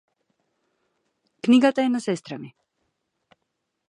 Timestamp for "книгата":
1.43-1.81